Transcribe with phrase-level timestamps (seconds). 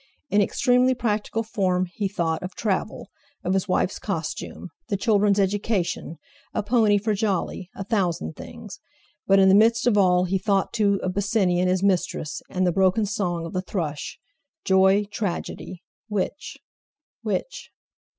[0.31, 3.11] In extremely practical form, he thought of travel,
[3.43, 6.17] of his wife's costume, the children's education,
[6.55, 8.79] a pony for Jolly, a thousand things;
[9.27, 12.65] but in the midst of all he thought, too, of Bosinney and his mistress, and
[12.65, 14.17] the broken song of the thrush.
[14.65, 15.83] Joy—tragedy!
[16.09, 16.57] Which?
[17.21, 17.69] Which?